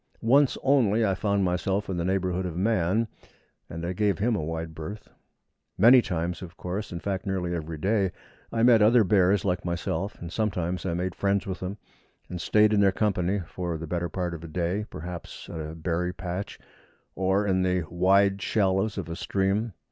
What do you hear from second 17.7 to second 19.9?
wide shallows of a stream.